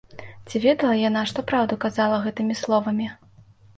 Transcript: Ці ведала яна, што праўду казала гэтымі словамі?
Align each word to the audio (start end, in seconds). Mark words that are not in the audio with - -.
Ці 0.47 0.61
ведала 0.63 0.95
яна, 1.09 1.21
што 1.31 1.43
праўду 1.51 1.79
казала 1.85 2.21
гэтымі 2.27 2.59
словамі? 2.63 3.07